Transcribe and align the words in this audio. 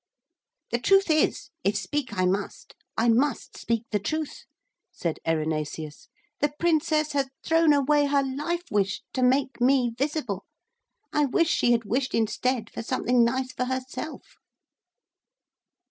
'The 0.71 0.79
truth 0.79 1.11
is, 1.11 1.51
if 1.63 1.77
speak 1.77 2.11
I 2.17 2.25
must, 2.25 2.73
I 2.97 3.07
must 3.07 3.55
speak 3.55 3.83
the 3.91 3.99
truth,' 3.99 4.45
said 4.91 5.19
Erinaceus. 5.27 6.07
'The 6.39 6.53
Princess 6.57 7.11
has 7.11 7.29
thrown 7.43 7.71
away 7.71 8.07
her 8.07 8.23
life 8.23 8.63
wish 8.71 9.03
to 9.13 9.21
make 9.21 9.61
me 9.61 9.91
visible. 9.95 10.45
I 11.13 11.25
wish 11.27 11.49
she 11.51 11.71
had 11.71 11.83
wished 11.85 12.15
instead 12.15 12.71
for 12.71 12.81
something 12.81 13.23
nice 13.23 13.51
for 13.51 13.65
herself.' 13.65 14.37